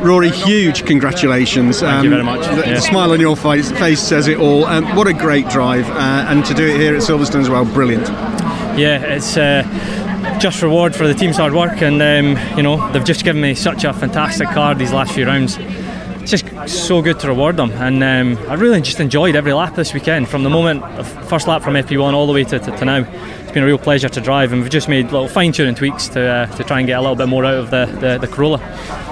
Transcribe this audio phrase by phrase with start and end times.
[0.00, 1.80] Rory, huge congratulations.
[1.80, 2.46] Thank um, you very much.
[2.46, 2.74] The, yeah.
[2.74, 4.64] the, smile on your face, face says it all.
[4.64, 7.64] Um, what a great drive, uh, and to do it here at Silverstone as well,
[7.64, 8.08] brilliant.
[8.78, 9.36] Yeah, it's.
[9.36, 9.64] Uh,
[10.38, 13.54] just reward for the team's hard work, and um, you know they've just given me
[13.54, 15.58] such a fantastic car these last few rounds
[16.20, 17.70] it's just so good to reward them.
[17.72, 21.46] And um, I really just enjoyed every lap this weekend, from the moment of first
[21.46, 23.04] lap from FP1 all the way to, to, to, now.
[23.42, 26.08] It's been a real pleasure to drive, and we've just made little fine tuning tweaks
[26.08, 28.26] to uh, to try and get a little bit more out of the, the, the,
[28.26, 28.58] Corolla.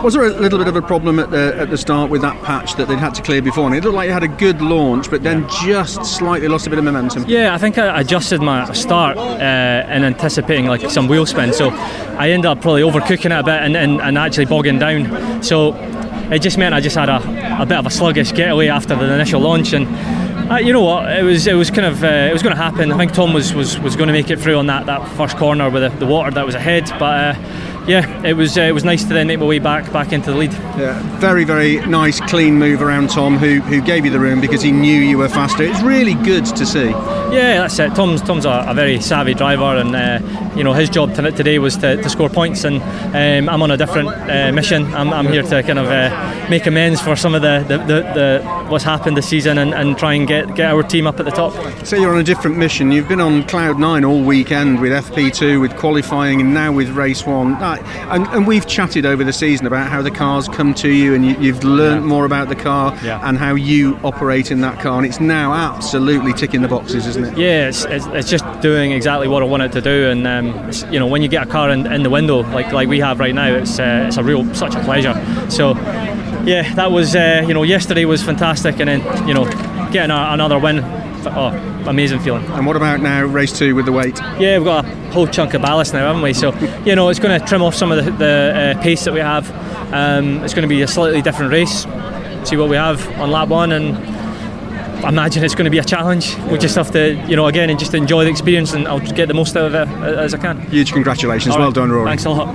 [0.05, 2.43] Was there a little bit of a problem at the at the start with that
[2.45, 3.65] patch that they'd had to clear before?
[3.65, 6.71] And it looked like you had a good launch, but then just slightly lost a
[6.71, 7.25] bit of momentum.
[7.27, 11.71] Yeah, I think I adjusted my start uh, in anticipating like some wheel spin, so
[11.71, 15.43] I ended up probably overcooking it a bit and, and, and actually bogging down.
[15.43, 15.73] So
[16.33, 19.13] it just meant I just had a, a bit of a sluggish getaway after the
[19.15, 19.87] initial launch and
[20.51, 22.63] uh, you know what it was it was kind of uh, it was going to
[22.63, 22.93] happen.
[22.93, 25.37] I think Tom was, was, was going to make it through on that, that first
[25.37, 27.35] corner with the, the water that was ahead but uh,
[27.87, 30.31] yeah, it was uh, it was nice to then make my way back back into
[30.31, 30.53] the lead.
[30.53, 34.63] Yeah, very very nice clean move around Tom, who who gave you the room because
[34.63, 35.63] he knew you were faster.
[35.63, 36.89] It's really good to see.
[36.89, 37.95] Yeah, that's it.
[37.95, 41.77] Tom's Tom's a, a very savvy driver, and uh, you know his job today was
[41.79, 42.83] to, to score points, and
[43.15, 44.85] um, I'm on a different uh, mission.
[44.95, 47.85] I'm, I'm here to kind of uh, make amends for some of the, the, the,
[47.85, 51.25] the, what's happened this season and, and try and get get our team up at
[51.25, 51.53] the top.
[51.87, 52.93] So you're on a different mission.
[52.93, 57.27] You've been on cloud nine all weekend with FP2, with qualifying, and now with race
[57.27, 57.55] one.
[58.11, 61.25] And, and, we've chatted over the season about how the cars come to you and
[61.25, 62.09] you, have learned yeah.
[62.09, 63.21] more about the car yeah.
[63.29, 64.99] and how you operate in that car.
[64.99, 67.39] And it's now absolutely ticking the boxes, isn't it?
[67.39, 70.11] Yeah, it's, it's, it's just doing exactly what I want it to do.
[70.11, 72.89] And um, you know, when you get a car in, in, the window like like
[72.89, 75.15] we have right now, it's uh, it's a real such a pleasure.
[75.51, 75.75] So
[76.45, 79.45] yeah, that was uh, you know yesterday was fantastic, and then you know
[79.91, 80.79] getting a, another win
[81.35, 82.45] oh, amazing feeling.
[82.47, 84.19] And what about now, race two with the weight?
[84.39, 86.33] Yeah, we've got a whole chunk of ballast now, haven't we?
[86.33, 89.15] So, you know, it's going to trim off some of the, the uh, pace that
[89.15, 89.51] we have.
[89.93, 91.87] Um, it's going to be a slightly different race.
[92.49, 93.97] See what we have on lap one, and
[95.05, 96.37] I imagine it's going to be a challenge.
[96.51, 99.27] We just have to, you know, again, and just enjoy the experience, and I'll get
[99.27, 100.61] the most out of it as I can.
[100.71, 102.07] Huge congratulations, well done, Rory.
[102.07, 102.55] Thanks a lot.